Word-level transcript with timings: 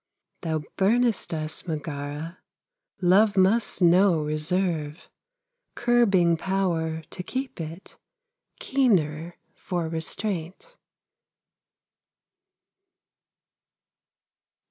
Thou 0.41 0.63
burnest 0.77 1.31
us, 1.31 1.67
Megara, 1.67 2.39
Love 3.03 3.37
must 3.37 3.83
know 3.83 4.19
reserve, 4.23 5.11
Curbing 5.75 6.37
power 6.37 7.03
to 7.11 7.21
keep 7.21 7.61
it 7.61 7.99
Keener 8.59 9.37
for 9.53 9.87
restraint. 9.87 10.75